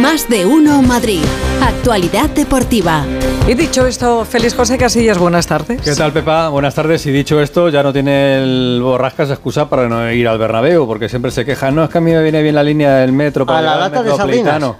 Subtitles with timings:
[0.00, 1.22] Más de uno Madrid.
[1.60, 3.04] Actualidad deportiva.
[3.48, 5.80] Y dicho esto, Félix José Casillas, buenas tardes.
[5.82, 6.48] ¿Qué tal, Pepa?
[6.50, 7.04] Buenas tardes.
[7.06, 11.08] Y dicho esto, ya no tiene el Borrascas excusa para no ir al Bernabéu, porque
[11.08, 11.70] siempre se queja.
[11.70, 13.76] No, es que a mí me viene bien la línea del metro para A la
[13.76, 14.76] lata de Metropolitano.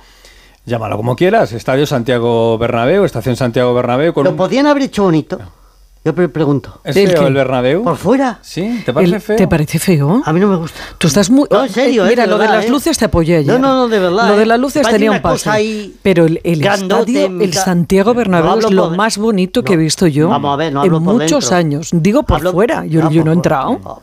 [0.64, 1.52] Llámalo como quieras.
[1.52, 4.12] Estadio Santiago Bernabéu, Estación Santiago Bernabéu.
[4.12, 4.36] Con ¿Lo un...
[4.36, 5.38] podían haber hecho bonito?
[6.04, 6.80] Yo pre- pregunto.
[6.84, 7.82] ¿Es ¿El feo el Bernabéu?
[7.84, 8.38] ¿Por fuera?
[8.40, 8.82] ¿Sí?
[8.86, 9.36] ¿Te parece El- feo?
[9.36, 10.22] ¿Te parece feo?
[10.24, 10.78] A mí no me gusta.
[10.96, 11.46] Tú estás muy...
[11.50, 12.70] No, en serio, Eh, Mira, eh, de lo de verdad, las eh.
[12.70, 13.52] luces te apoyé ayer.
[13.52, 16.60] No, no, no, de verdad, Lo de las luces tenía un ahí Pero el, el
[16.62, 20.06] grandote, estadio, el Santiago Bernabéu No es lo por- más bonito que he No, visto
[20.06, 21.56] yo vamos a ver, no en hablo por muchos dentro.
[21.56, 21.88] años.
[21.92, 24.02] Digo por Hablo- fuera, yo, Ah, yo por no he entrado.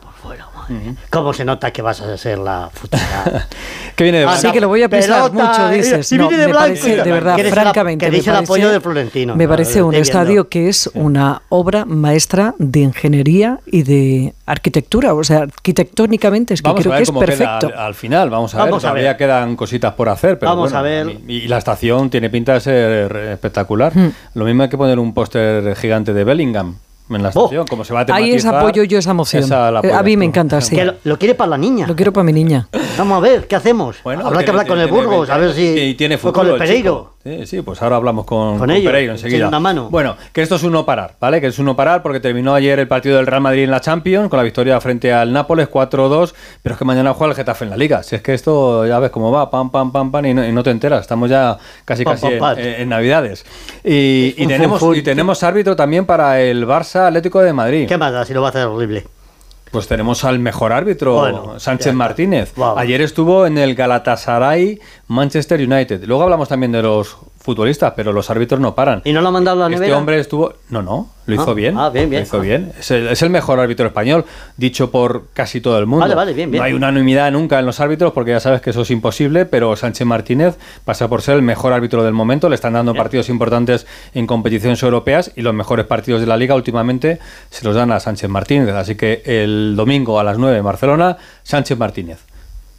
[1.10, 3.46] ¿Cómo se nota que vas a ser la futura?
[3.96, 4.40] ¿Qué viene de blanco?
[4.40, 6.12] Sí, que lo voy a pisar Pelota, mucho, dices.
[6.12, 8.04] y No, viene de me blanco, parece, y- de verdad, que francamente.
[8.04, 9.36] que me eres el parece- apoyo de Florentino.
[9.36, 15.14] Me parece un estadio que es una obra maestra de ingeniería y de arquitectura.
[15.14, 17.68] O sea, arquitectónicamente es que Vamos creo a que ver es cómo perfecto.
[17.68, 18.90] queda al, al final, vamos a Vamos ver.
[18.90, 21.06] Todavía quedan cositas por hacer, pero Vamos bueno, a ver.
[21.06, 23.96] mí- Y, la estación tiene pinta de ser espectacular.
[23.96, 24.10] Hmm.
[24.34, 26.76] Lo mismo hay que poner un póster gigante de Bellingham
[27.10, 27.44] en la Oh.
[27.44, 28.54] estación, como se va a Ahí tematizar.
[28.54, 29.42] es apoyo yo esa emoción.
[29.44, 30.76] esa la Eh, a mí me encanta, sí.
[30.76, 31.86] Lo, lo quiere para la niña.
[31.86, 32.68] Lo quiero para mi niña.
[32.98, 33.96] Vamos a ver, ¿qué hacemos?
[34.04, 35.80] Bueno, Habrá que hablar con el Burgos, a ver 20 si...
[35.90, 36.56] Y tiene futuro.
[36.56, 37.15] con el chico.
[37.26, 39.48] Sí, sí, pues ahora hablamos con, Con con ellos, Pereiro enseguida.
[39.48, 39.90] una mano.
[39.90, 41.40] Bueno, que esto es un no parar, ¿vale?
[41.40, 43.80] Que es un no parar porque terminó ayer el partido del Real Madrid en la
[43.80, 46.32] Champions con la victoria frente al Nápoles 4-2,
[46.62, 48.04] pero es que mañana juega el Getafe en la Liga.
[48.04, 50.52] Si es que esto ya ves cómo va, pam, pam, pam, pam, y no, y
[50.52, 51.00] no te enteras.
[51.00, 53.44] Estamos ya casi Pam, casi pam, en, Navidades.
[53.82, 57.88] Y, tenemos, y tenemos árbitro también para el Barça Atlético de Madrid.
[57.88, 59.04] ¿Qué más da si lo va a hacer horrible?
[59.70, 61.92] Pues tenemos al mejor árbitro, Bueno, Sánchez.
[61.92, 62.54] Martínez.
[62.76, 66.04] Ayer estuvo en el Galatasaray Manchester United.
[66.04, 69.00] Luego hablamos también de los futbolistas, pero los árbitros no paran.
[69.04, 69.98] ¿Y no lo ha mandado a la Este nevera?
[69.98, 70.52] hombre estuvo.
[70.68, 71.78] No, no, lo hizo Ah, bien.
[71.78, 72.22] ah, bien, bien.
[72.22, 72.72] Lo hizo bien.
[72.78, 74.24] Es el, es el mejor árbitro español,
[74.56, 76.02] dicho por casi todo el mundo.
[76.04, 76.60] Vale, vale, bien, bien.
[76.60, 79.74] No hay unanimidad nunca en los árbitros, porque ya sabes que eso es imposible, pero
[79.76, 82.48] Sánchez Martínez pasa por ser el mejor árbitro del momento.
[82.48, 86.54] Le están dando partidos importantes en competiciones europeas y los mejores partidos de la liga
[86.56, 88.74] últimamente se los dan a Sánchez Martínez.
[88.74, 92.18] Así que el domingo a las 9 en Barcelona, Sánchez Martínez.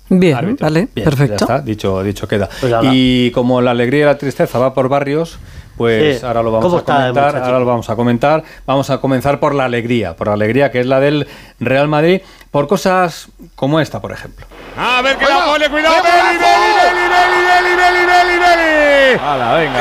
[0.09, 0.66] Bien, árbitro.
[0.66, 1.45] vale, Bien, perfecto.
[1.47, 2.50] Ya está, dicho, dicho queda.
[2.59, 5.38] Pues y como la alegría y la tristeza va por barrios,
[5.78, 6.25] pues sí.
[6.25, 7.35] ahora lo vamos a comentar.
[7.38, 8.44] Ahora lo vamos a comentar.
[8.66, 11.28] Vamos a comenzar por la alegría, por la alegría que es la del
[11.59, 14.46] Real Madrid, por cosas como esta, por ejemplo.
[14.78, 19.79] A ver que la pone, cuidado, Beli, Beli, Beli, Beli, Beli, Beli, Hala, venga.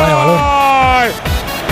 [0.00, 0.40] Vaya valor.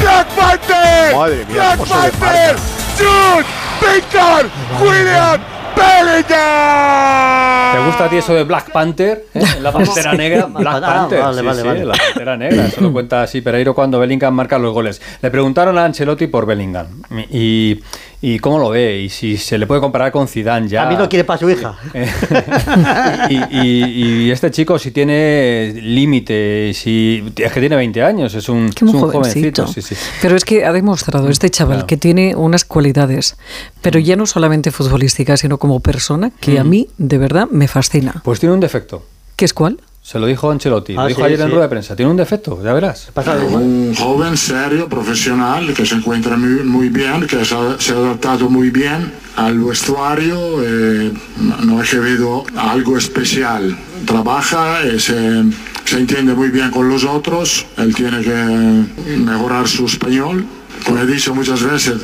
[0.00, 1.16] Black Panther.
[1.16, 2.56] Madre mía, Black Panther.
[2.98, 3.57] Shoot.
[3.94, 4.47] Victor
[4.81, 5.41] William
[5.76, 7.72] Bellingham!
[7.72, 9.26] ¿Te gusta a ti eso de Black Panther?
[9.34, 9.43] ¿eh?
[9.60, 10.47] La pantera negra.
[10.47, 11.21] Black Ah, Panther.
[11.21, 11.84] vale, sí, vale, sí, vale.
[11.84, 12.66] la pantera negra.
[12.66, 15.00] Eso lo cuenta así Pereiro cuando Bellingham marca los goles.
[15.22, 17.03] Le preguntaron a Ancelotti por Bellingham.
[17.31, 17.81] Y,
[18.20, 19.00] y cómo lo ve.
[19.02, 20.86] Y si se le puede comparar con Zidane ya.
[20.86, 21.76] A mí lo quiere para su hija.
[23.30, 28.48] Y, y- y este chico si tiene límite, si es que tiene 20 años, es
[28.48, 29.10] un, es jovencito.
[29.12, 29.66] jovencito.
[29.66, 29.94] Sí, sí.
[30.22, 31.86] Pero es que ha demostrado este chaval Claro.
[31.86, 33.36] que tiene unas cualidades,
[33.82, 38.20] pero ya no solamente futbolísticas, sino como persona, que a mí de verdad me fascina.
[38.24, 39.04] Pues tiene un defecto.
[39.36, 39.80] ¿Qué es cuál?
[40.08, 41.94] Se lo dijo Ancelotti, Ah, lo dijo sí, ayer en rueda de prensa.
[41.94, 43.10] Tiene un defecto, ya verás.
[43.52, 47.96] Un joven serio, profesional, que se encuentra muy, muy bien, que se ha, se ha
[47.96, 51.12] adaptado muy bien al vestuario, eh,
[51.62, 53.76] no ha habido algo especial.
[54.06, 55.44] Trabaja, eh, se,
[55.84, 60.46] se entiende muy bien con los otros, él tiene que mejorar su español.
[60.86, 61.96] Como he dicho muchas veces,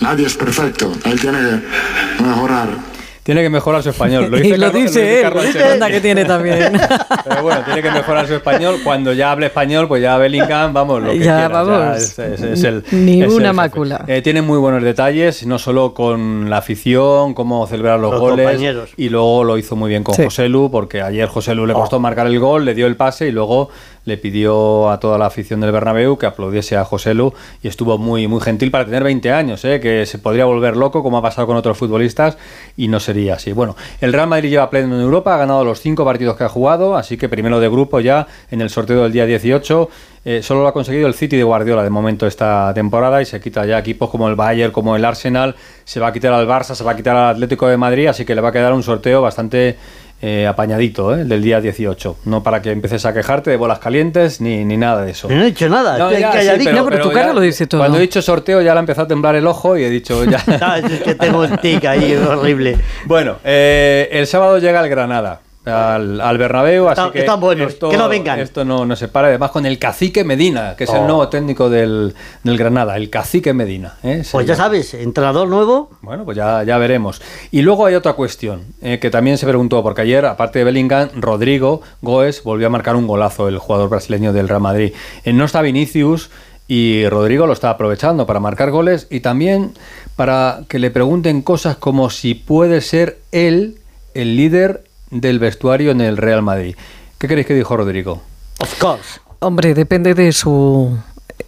[0.00, 2.93] nadie es perfecto, él tiene que mejorar.
[3.24, 4.28] Tiene que mejorar su español.
[4.30, 5.22] Lo y dice lo Carlos- dice él.
[5.22, 5.72] Carlo ¿Qué Ancelotti.
[5.74, 6.72] onda que tiene también?
[7.24, 8.76] Pero bueno, tiene que mejorar su español.
[8.84, 11.96] Cuando ya hable español, pues ya Bellingham, vamos, lo que Ya, vamos.
[11.96, 14.04] es, es- es el, Ni es una mácula.
[14.06, 18.46] Eh, tiene muy buenos detalles, no solo con la afición, cómo celebrar los, Los goles.
[18.46, 18.90] compañeros.
[18.98, 20.24] Y luego lo hizo muy bien con Sí.
[20.24, 21.80] José Lu, porque ayer José Lu le Oh.
[21.80, 23.70] costó marcar el gol, le dio el pase y luego
[24.04, 27.32] le pidió a toda la afición del Bernabéu que aplaudiese a José Lu
[27.62, 29.80] y estuvo muy, muy gentil para tener 20 años, ¿eh?
[29.80, 32.36] que se podría volver loco como ha pasado con otros futbolistas
[32.76, 33.52] y no sería así.
[33.52, 36.48] Bueno, el Real Madrid lleva pleno en Europa, ha ganado los cinco partidos que ha
[36.48, 39.88] jugado, así que primero de grupo ya en el sorteo del día 18.
[40.26, 43.40] Eh, solo lo ha conseguido el City de Guardiola de momento esta temporada y se
[43.42, 45.54] quita ya equipos como el Bayern, como el Arsenal,
[45.84, 48.24] se va a quitar al Barça, se va a quitar al Atlético de Madrid, así
[48.24, 49.76] que le va a quedar un sorteo bastante
[50.26, 51.24] eh, apañadito, ¿eh?
[51.26, 52.16] del día 18.
[52.24, 55.28] No para que empieces a quejarte de bolas calientes ni, ni nada de eso.
[55.28, 56.66] No he dicho nada, No, ya, sí.
[56.72, 57.82] No, pero tu cara lo dice todo.
[57.82, 60.24] Cuando he dicho sorteo ya le ha empezado a temblar el ojo y he dicho
[60.24, 60.42] ya.
[60.62, 62.78] Ah, es que tengo un tic ahí horrible.
[63.04, 65.40] bueno, eh, el sábado llega el Granada.
[65.66, 68.38] Al, al Bernabéu, Está- así que están buenos, esto, que no vengan.
[68.38, 70.96] esto no, no se para, además con el cacique Medina, que es Oh.
[70.96, 73.94] el nuevo técnico del, del Granada, el cacique Medina.
[74.02, 74.22] ¿eh?
[74.30, 75.90] Pues ya sabes, entrenador nuevo.
[76.02, 77.22] Bueno, pues ya, ya veremos.
[77.50, 81.08] Y luego hay otra cuestión eh, que también se preguntó, porque ayer, aparte de Bellingham,
[81.16, 84.92] Rodrigo Goes volvió a marcar un golazo, el jugador brasileño del Real Madrid.
[85.24, 86.30] Eh, no está Vinicius
[86.68, 89.72] y Rodrigo lo está aprovechando para marcar goles y también
[90.16, 93.76] para que le pregunten cosas como si puede ser él
[94.14, 94.83] el líder
[95.14, 96.74] del vestuario en el Real Madrid.
[97.18, 98.20] ¿Qué creéis que dijo Rodrigo?
[98.58, 99.20] Of course.
[99.38, 100.96] Hombre, depende de su...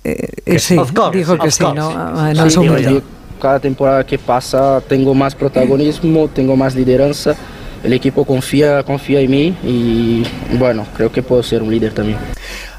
[0.05, 1.77] eh, eh, sí, Of course, dijo que of sí, course.
[1.79, 1.91] ¿no?
[1.95, 3.03] Ah, Sí, no es digo.
[3.41, 7.35] Cada temporada que pasa tengo más protagonismo, tengo más lideranza.
[7.85, 10.25] El equipo confía, confía en mí y
[10.57, 12.19] bueno, creo que puedo ser un líder también.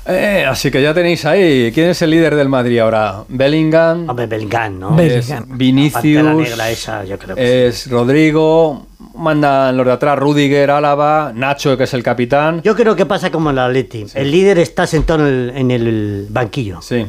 [0.09, 1.71] Eh, así que ya tenéis ahí.
[1.73, 3.23] ¿Quién es el líder del Madrid ahora?
[3.27, 4.09] Bellingham.
[4.09, 4.91] Hombre, Bellingham, ¿no?
[4.95, 5.57] Bell- es Bellingham.
[5.57, 11.31] Vinicius, La negra esa, yo creo que es Rodrigo, mandan los de atrás Rudiger, Álava,
[11.35, 12.61] Nacho, que es el capitán.
[12.63, 14.05] Yo creo que pasa como en el Atleti.
[14.13, 16.81] El líder está sentado en el, en el banquillo.
[16.81, 17.05] Sí.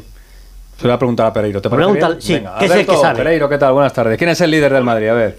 [0.77, 1.61] Se lo voy a preguntar a Pereiro.
[1.63, 2.17] ¿Te parece bien?
[2.21, 3.17] sí, Venga, que es el Alberto, que sabe.
[3.19, 3.73] Pereiro, ¿qué tal?
[3.75, 4.19] Buenas tardes.
[4.19, 5.09] ¿Quién es el líder del Madrid?
[5.09, 5.39] A ver.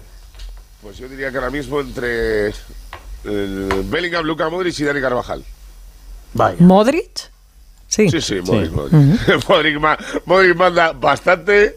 [0.82, 2.48] Pues yo diría que ahora mismo entre
[3.24, 5.44] el Bellingham, Luka Modric y Dani Carvajal.
[6.32, 6.56] Vaya.
[6.60, 7.28] ¿Modric?
[7.90, 8.08] Sí.
[8.08, 8.70] Sí, sí, Modric.
[8.72, 9.48] Modric.
[9.48, 11.76] Modric, ma- Modric manda bastante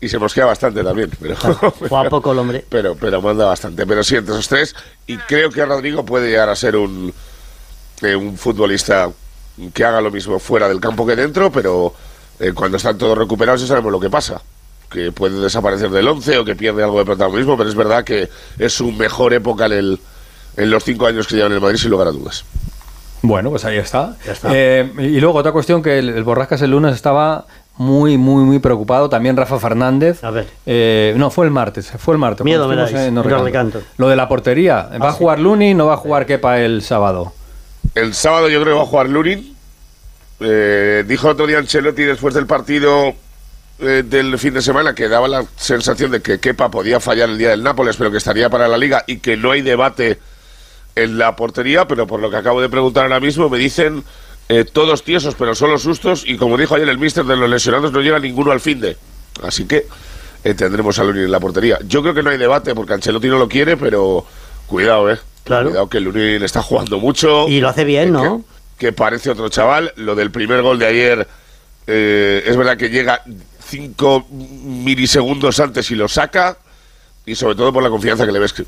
[0.00, 1.10] y se mosquea bastante también.
[1.20, 2.64] Pero, Fue a poco el hombre.
[2.68, 3.84] pero, pero manda bastante.
[3.86, 4.74] Pero sí, entre esos tres.
[5.06, 7.12] Y creo que Rodrigo puede llegar a ser un,
[8.02, 9.10] eh, un futbolista
[9.74, 11.92] que haga lo mismo fuera del campo que dentro, pero
[12.38, 14.40] eh, cuando están todos recuperados ya sabemos lo que pasa.
[14.88, 18.30] Que puede desaparecer del 11 o que pierde algo de protagonismo, pero es verdad que
[18.58, 20.00] es su mejor época en, el,
[20.56, 22.44] en los cinco años que lleva en el Madrid, sin lugar a dudas.
[23.22, 24.16] Bueno, pues ahí está.
[24.24, 24.48] Ya está.
[24.52, 27.46] Eh, y luego otra cuestión que el, el Borrascas el lunes estaba
[27.78, 29.08] muy, muy, muy preocupado.
[29.08, 30.22] También Rafa Fernández.
[30.22, 30.46] A ver.
[30.66, 31.90] Eh, no, fue el martes.
[31.98, 32.44] Fue el martes.
[32.44, 33.82] Miedo me dais, en recanto.
[33.96, 34.90] Lo de la portería.
[35.02, 35.74] ¿Va a jugar Luni?
[35.74, 37.32] ¿No va a jugar Kepa el sábado?
[37.94, 39.56] El sábado yo creo que va a jugar Lunin.
[40.40, 43.12] Eh, dijo otro día Ancelotti después del partido
[43.80, 47.38] eh, del fin de semana que daba la sensación de que Kepa podía fallar el
[47.38, 50.18] día del Nápoles, pero que estaría para la liga y que no hay debate
[51.02, 54.04] en la portería, pero por lo que acabo de preguntar ahora mismo me dicen
[54.48, 57.92] eh, todos tiesos, pero solo sustos y como dijo ayer el mister de los lesionados
[57.92, 58.96] no llega ninguno al fin de.
[59.42, 59.86] Así que
[60.44, 61.78] eh, tendremos a Lunin en la portería.
[61.86, 64.24] Yo creo que no hay debate porque Ancelotti no lo quiere, pero
[64.66, 65.18] cuidado, eh.
[65.44, 65.68] Claro.
[65.68, 68.44] Cuidado que Lunin está jugando mucho Y lo hace bien, ¿no?
[68.78, 69.92] que, que parece otro chaval.
[69.96, 71.28] Lo del primer gol de ayer
[71.86, 73.22] eh, es verdad que llega
[73.66, 76.58] cinco milisegundos antes y lo saca.
[77.26, 78.64] Y sobre todo por la confianza que le ves que,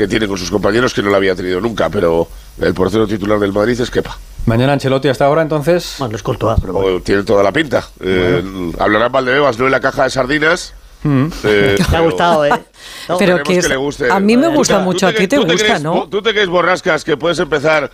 [0.00, 1.90] que tiene con sus compañeros, que no la había tenido nunca.
[1.90, 2.26] Pero
[2.58, 4.16] el portero titular del Madrid es Kepa.
[4.46, 5.96] Mañana Ancelotti hasta ahora, entonces.
[5.98, 7.00] Bueno, es Courtois, pero bueno.
[7.00, 7.86] Tiene toda la pinta.
[8.00, 10.72] Eh, hablarán Valdebebas, no en la caja de sardinas.
[11.02, 11.26] Mm.
[11.44, 12.50] Eh, Te ha gustado, ¿eh?
[13.10, 14.10] No, Pero que es- le guste.
[14.10, 16.08] a mí me gusta mucho, a ti te gusta, crees- ¿no?
[16.08, 17.90] ¿Tú te crees, Borrascas, que puedes empezar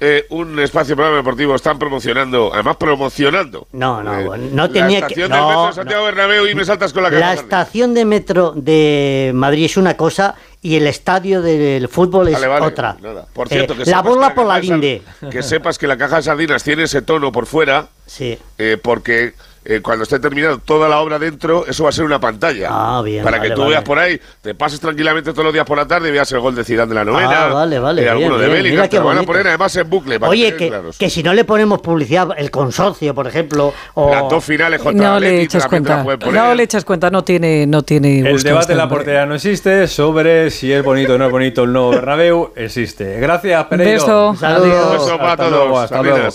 [0.00, 1.54] eh, un espacio programa deportivo?
[1.54, 3.66] Están promocionando, además promocionando.
[3.72, 5.72] No, no, eh, no tenía la que- estación no, del metro de no.
[5.74, 9.66] Santiago Bernabéu y me saltas con la caja La de estación de metro de Madrid
[9.66, 12.96] es una cosa y el estadio del fútbol es Vale, vale, otra.
[13.00, 13.26] nada.
[13.32, 15.02] Por cierto, Eh, que la bola que por la de linde.
[15.30, 18.38] Que sepas que la caja de sardinas tiene ese tono por fuera, Sí.
[18.58, 22.18] eh, porque eh, cuando esté terminada toda la obra dentro, eso va a ser una
[22.18, 22.68] pantalla.
[22.70, 23.72] Ah, bien, Para vale, que tú vale.
[23.72, 26.40] veas por ahí, te pases tranquilamente todos los días por la tarde y veas el
[26.40, 27.44] gol de Zidane de la novena.
[27.44, 29.76] Ah, vale, vale, eh, bien, alguno de bien, Bellingham, te lo van a poner además
[29.76, 30.18] en bucle.
[30.18, 34.10] para Oye, que que, si no le ponemos publicidad, el consorcio, por ejemplo, o...
[34.10, 36.04] Las dos finales contra No le echas cuenta.
[36.32, 39.34] No le echas cuenta, no tiene, no tiene El debate este en la portería no
[39.34, 43.20] existe, sobre si es bonito o no es bonito el nuevo Bernabéu, existe.
[43.20, 43.92] Gracias, Pereiro.
[43.92, 44.34] Beso.
[44.38, 44.92] Saludos.
[44.92, 45.58] Beso para Hasta todos.
[45.58, 46.28] luego, hasta luego.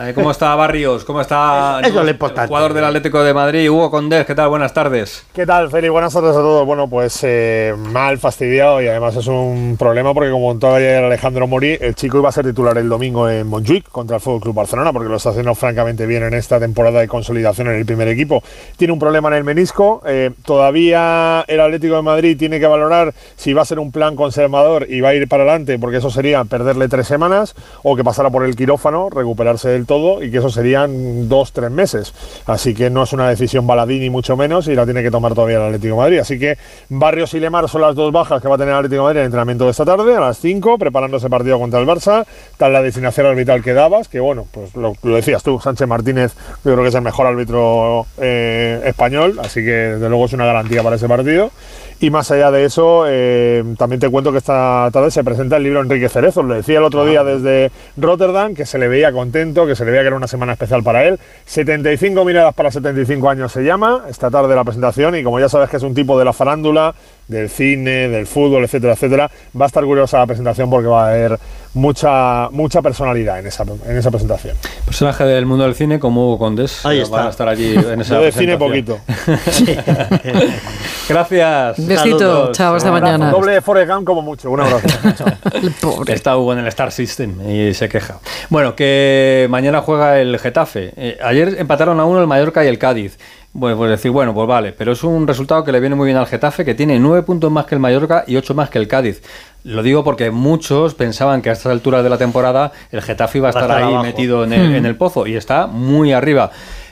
[0.00, 1.04] Eh, ¿Cómo está Barrios?
[1.04, 2.55] ¿Cómo está Eso es lo importante.
[2.56, 4.24] Jugador del Atlético de Madrid, Hugo Condés?
[4.24, 4.48] ¿Qué tal?
[4.48, 5.26] Buenas tardes.
[5.34, 5.90] ¿Qué tal, Feli?
[5.90, 6.64] Buenas tardes a todos.
[6.64, 11.46] Bueno, pues eh, mal, fastidiado y además es un problema porque como contó ayer Alejandro
[11.46, 14.54] Morí, el chico iba a ser titular el domingo en Montjuic contra el Fútbol Club
[14.54, 18.08] Barcelona porque lo está haciendo francamente bien en esta temporada de consolidación en el primer
[18.08, 18.42] equipo.
[18.78, 20.00] Tiene un problema en el menisco.
[20.06, 24.16] eh, todavía el Atlético de Madrid tiene que valorar si va a ser un plan
[24.16, 28.02] conservador y va a ir para adelante porque eso sería perderle tres semanas o que
[28.02, 32.14] pasara por el quirófano, recuperarse del todo y que eso serían dos, tres meses.
[32.46, 35.34] Así que no es una decisión baladí ni mucho menos y la tiene que tomar
[35.34, 36.18] todavía el Atlético de Madrid.
[36.18, 36.56] Así que
[36.88, 39.16] Barrios y Lemar son las dos bajas que va a tener el Atlético de Madrid
[39.18, 42.24] en el entrenamiento de esta tarde, a las 5, preparando ese partido contra el Barça.
[42.56, 46.34] Tal la designación arbitral que dabas, que bueno, pues lo, lo decías tú, Sánchez Martínez,
[46.64, 50.46] yo creo que es el mejor árbitro eh, español, así que desde luego es una
[50.46, 51.50] garantía para ese partido.
[51.98, 55.62] Y más allá de eso, eh, también te cuento que esta tarde se presenta el
[55.62, 56.42] libro Enrique Cerezo.
[56.42, 59.92] Lo decía el otro día desde Rotterdam, que se le veía contento, que se le
[59.92, 61.18] veía que era una semana especial para él.
[61.46, 62.22] 75
[62.54, 65.82] para 75 años se llama, esta tarde la presentación, y como ya sabes que es
[65.82, 66.94] un tipo de la farándula,
[67.28, 71.10] del cine, del fútbol, etcétera, etcétera, va a estar curiosa la presentación porque va a
[71.10, 71.38] haber
[71.76, 74.56] mucha mucha personalidad en esa, en esa presentación.
[74.84, 76.84] Personaje del mundo del cine como Hugo Condes.
[76.84, 77.16] Ahí está.
[77.18, 78.98] Van a estar allí en esa Yo de cine poquito.
[81.08, 81.86] Gracias.
[81.86, 82.56] Besito, Saludos.
[82.56, 83.30] chao, hasta mañana.
[83.30, 84.50] Doble de Forrest Gump como mucho.
[84.50, 84.86] Un abrazo.
[85.16, 85.28] Chao.
[85.52, 86.14] El pobre.
[86.14, 88.18] Está Hugo en el Star System y se queja.
[88.48, 90.92] Bueno, que mañana juega el Getafe.
[90.96, 93.18] Eh, ayer empataron a uno el Mallorca y el Cádiz.
[93.58, 96.18] Bueno, pues decir, bueno, pues vale, pero es un resultado que le viene muy bien
[96.18, 98.86] al Getafe, que tiene nueve puntos más que el Mallorca y ocho más que el
[98.86, 99.22] Cádiz.
[99.64, 103.48] Lo digo porque muchos pensaban que a estas alturas de la temporada el Getafe iba
[103.48, 104.02] a estar ahí abajo.
[104.02, 106.50] metido en el, en el pozo y está muy arriba.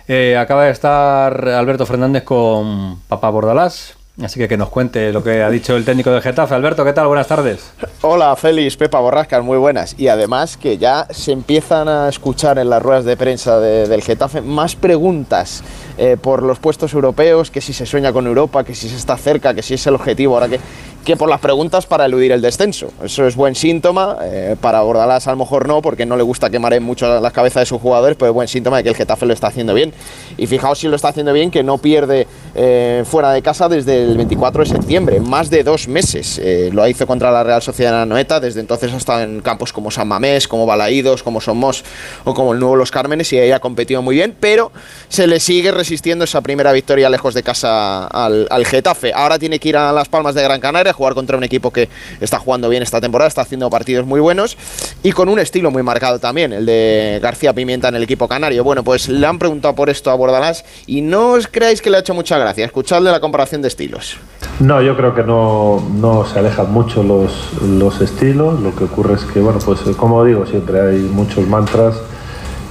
[0.09, 5.25] Eh, acaba de estar Alberto Fernández con Papá Bordalás, así que que nos cuente lo
[5.25, 6.55] que ha dicho el técnico del Getafe.
[6.55, 7.09] Alberto, ¿qué tal?
[7.09, 7.73] Buenas tardes.
[8.03, 9.95] Hola Félix, Pepa Borrascas, muy buenas.
[9.99, 14.03] Y además que ya se empiezan a escuchar en las ruedas de prensa de- del
[14.03, 15.63] Getafe más preguntas
[15.99, 19.17] eh, por los puestos europeos, que si se sueña con Europa, que si se está
[19.17, 20.61] cerca, que si es el objetivo, ahora que,
[21.05, 22.91] que por las preguntas para eludir el descenso.
[23.03, 26.51] Eso es buen síntoma, eh, para Bordalás a lo mejor no, porque no le gusta
[26.51, 29.27] quemar mucho las cabezas de sus jugadores, pero es buen síntoma de que el Getafe
[29.27, 29.93] lo está haciendo bien.
[30.39, 34.03] Y fijaos si lo está haciendo bien, que no pierde eh, fuera de casa desde
[34.03, 36.41] el 24 de septiembre, más de dos meses.
[36.43, 39.41] Eh, lo hizo contra la Real Sociedad de la Noeta, desde entonces ha estado en
[39.41, 41.85] campos como San Mamés, como Balaídos, como Somos
[42.25, 44.73] o como el nuevo Los Cármenes y ahí ha competido muy bien, pero
[45.09, 49.13] se le sigue resistiendo esa primera victoria lejos de casa al, al Getafe.
[49.15, 51.89] Ahora tiene que ir a Las Palmas de Gran Canaria jugar contra un equipo que
[52.21, 54.57] está jugando bien esta temporada, está haciendo partidos muy buenos
[55.03, 58.65] y con un estilo muy marcado también, el de García Pimienta en el equipo canario.
[58.65, 61.99] Bueno, pues le han preguntado por esto a Bordalás y no os creáis que le
[61.99, 62.65] ha hecho mucha gracia.
[62.65, 64.17] Escuchadle la comparación de estilos.
[64.61, 67.33] No, yo creo que no, no se alejan mucho los,
[67.63, 68.61] los estilos.
[68.61, 71.97] Lo que ocurre es que, bueno, pues eh, como digo, siempre hay muchos mantras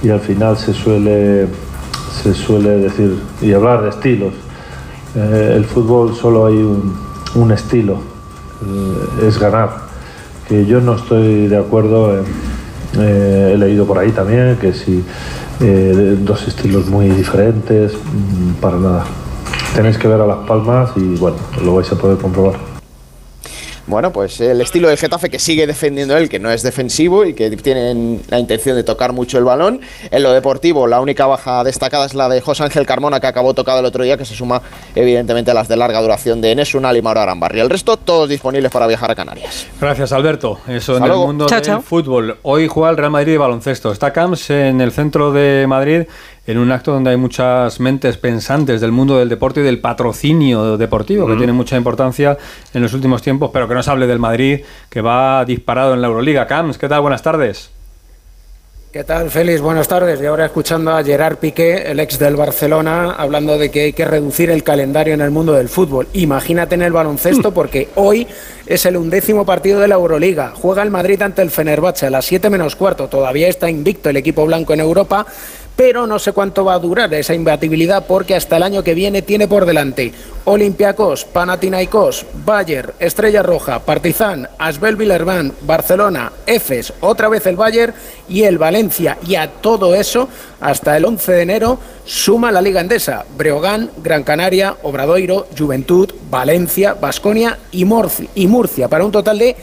[0.02, 1.46] y al final se suele,
[2.22, 4.34] se suele decir y hablar de estilos.
[5.16, 6.96] Eh, el fútbol solo hay un,
[7.34, 7.98] un estilo,
[9.26, 9.70] es ganar.
[10.48, 12.24] Que yo no estoy de acuerdo, en-
[13.00, 15.02] eh, he leído por ahí también que si
[15.60, 19.04] eh, dos estilos muy diferentes, mm, para nada.
[19.74, 22.73] Tenéis que ver a Las Palmas y bueno, lo vais a poder comprobar.
[23.86, 27.34] Bueno, pues el estilo del Getafe que sigue defendiendo él, que no es defensivo y
[27.34, 29.80] que tienen la intención de tocar mucho el balón.
[30.10, 33.52] En lo deportivo, la única baja destacada es la de José Ángel Carmona, que acabó
[33.52, 34.62] tocado el otro día, que se suma
[34.94, 37.60] evidentemente a las de larga duración de Enes Unal y Mauro Arambarri.
[37.60, 39.66] El resto, todos disponibles para viajar a Canarias.
[39.80, 40.60] Gracias, Alberto.
[40.66, 41.82] Eso en el mundo Chao, del chao.
[41.82, 42.38] fútbol.
[42.42, 43.92] Hoy juega el Real Madrid de baloncesto.
[43.92, 46.04] Está Camps en el centro de Madrid
[46.46, 50.76] en un acto donde hay muchas mentes pensantes del mundo del deporte y del patrocinio
[50.76, 52.36] deportivo, que tiene mucha importancia
[52.72, 54.60] en los últimos tiempos, pero que no se hable del Madrid,
[54.90, 56.46] que va disparado en la Euroliga.
[56.46, 57.00] Camps, ¿qué tal?
[57.00, 57.70] Buenas tardes.
[58.94, 59.60] ¿Qué tal, Félix?
[59.60, 60.22] Buenas tardes.
[60.22, 64.04] Y ahora escuchando a Gerard Piqué, el ex del Barcelona, hablando de que hay que
[64.04, 66.06] reducir el calendario en el mundo del fútbol.
[66.12, 68.28] Imagínate en el baloncesto, porque hoy
[68.66, 70.52] es el undécimo partido de la Euroliga.
[70.54, 73.08] Juega el Madrid ante el Fenerbahce a las 7 menos cuarto.
[73.08, 75.26] Todavía está invicto el equipo blanco en Europa,
[75.76, 79.22] pero no sé cuánto va a durar esa imbatibilidad, porque hasta el año que viene
[79.22, 80.12] tiene por delante
[80.46, 87.94] Olympiacos, Panathinaikos, Bayer, Estrella Roja, Partizan, Asbel Villerban, Barcelona, Efes, otra vez el Bayer
[88.28, 89.16] y el Valencia.
[89.26, 90.28] Y a todo eso,
[90.60, 96.92] hasta el 11 de enero, suma la Liga Endesa, Breogán, Gran Canaria, Obradoiro, Juventud, Valencia,
[96.92, 99.56] Basconia y, Murcia, para un total de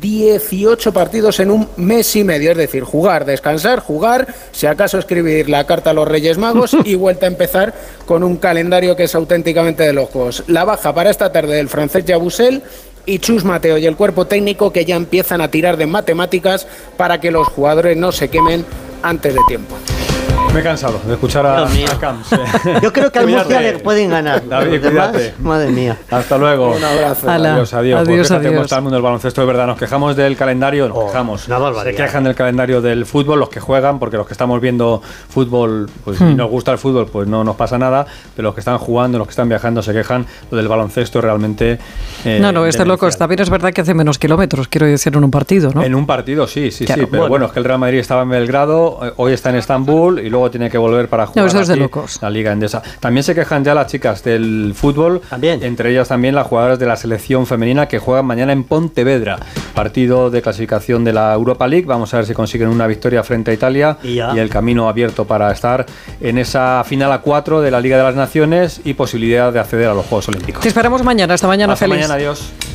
[0.00, 5.48] 18 partidos en un mes y medio, es decir, jugar, descansar, jugar, si acaso escribir
[5.48, 7.74] la carta a los Reyes Magos y vuelta a empezar
[8.06, 10.44] con un calendario que es auténticamente de locos.
[10.46, 12.62] La baja para esta tarde del francés Jabusel
[13.06, 17.20] y Chus Mateo y el cuerpo técnico que ya empiezan a tirar de matemáticas para
[17.20, 18.64] que los jugadores no se quemen
[19.02, 19.76] antes de tiempo.
[20.54, 22.28] Me he cansado de escuchar a, a Camps.
[22.82, 23.26] Yo creo que al.
[23.26, 24.46] Murcia le pueden ganar.
[24.48, 25.34] David, cuídate.
[25.40, 25.98] madre mía.
[26.08, 26.76] Hasta luego.
[26.76, 27.28] Un abrazo.
[27.28, 27.54] Ala.
[27.54, 28.00] Adiós, adiós.
[28.02, 28.62] Adiós, Pues adiós.
[28.62, 29.66] está el mundo del baloncesto, de verdad.
[29.66, 31.48] Nos quejamos del calendario, nos quejamos.
[31.48, 31.96] una barbaridad.
[31.96, 35.90] Se quejan del calendario del fútbol, los que juegan, porque los que estamos viendo fútbol,
[36.04, 38.06] pues si nos gusta el fútbol, pues no nos pasa nada.
[38.36, 40.24] Pero los que están jugando, los que están viajando, se quejan.
[40.52, 41.78] Lo del baloncesto es realmente.
[42.24, 43.08] eh, No, no, este loco.
[43.10, 45.82] También es verdad que hace menos kilómetros, quiero decir, en un partido, ¿no?
[45.82, 47.08] En un partido, sí, sí, Claro, sí.
[47.10, 47.28] Pero bueno.
[47.30, 47.46] bueno.
[47.46, 50.43] es que el Real Madrid estaba en Belgrado, eh, hoy está en Estambul y luego
[50.50, 52.18] tiene que volver para jugar eso es de aquí locos.
[52.22, 52.82] la Liga Endesa.
[53.00, 56.96] También se quejan ya las chicas del fútbol, entre ellas también las jugadoras de la
[56.96, 59.38] selección femenina que juegan mañana en Pontevedra,
[59.74, 61.86] partido de clasificación de la Europa League.
[61.86, 64.30] Vamos a ver si consiguen una victoria frente a Italia Y ya.
[64.32, 65.86] el camino abierto para estar
[66.20, 69.88] en esa final a cuatro de la Liga de las Naciones y posibilidad de acceder
[69.88, 70.62] a los Juegos Olímpicos.
[70.62, 71.34] Te esperamos mañana.
[71.34, 71.96] Hasta mañana, Hasta feliz.
[71.98, 72.52] mañana, adiós.